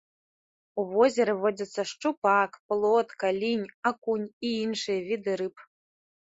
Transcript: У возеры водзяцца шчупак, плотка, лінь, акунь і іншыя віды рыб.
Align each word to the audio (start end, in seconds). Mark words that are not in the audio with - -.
У 0.83 0.85
возеры 0.93 1.35
водзяцца 1.43 1.81
шчупак, 1.91 2.57
плотка, 2.71 3.27
лінь, 3.45 3.67
акунь 3.91 4.25
і 4.49 4.55
іншыя 4.63 4.99
віды 5.13 5.37
рыб. 5.45 5.55